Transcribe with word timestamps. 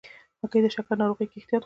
هګۍ 0.41 0.59
د 0.63 0.67
شکر 0.75 0.93
ناروغۍ 0.99 1.25
کې 1.29 1.37
احتیاط 1.39 1.51
غواړي. 1.51 1.59